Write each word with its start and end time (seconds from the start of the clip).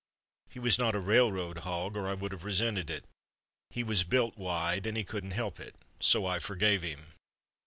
He 0.49 0.57
was 0.57 0.79
not 0.79 0.95
a 0.95 0.99
railroad 0.99 1.59
hog 1.59 1.95
or 1.95 2.07
I 2.07 2.15
would 2.15 2.31
have 2.31 2.43
resented 2.43 2.89
it. 2.89 3.05
He 3.69 3.83
was 3.83 4.03
built 4.03 4.35
wide 4.35 4.87
and 4.87 4.97
he 4.97 5.03
couldn't 5.03 5.29
help 5.37 5.59
it, 5.59 5.75
so 5.99 6.25
I 6.25 6.39
forgave 6.39 6.81
him. 6.81 7.13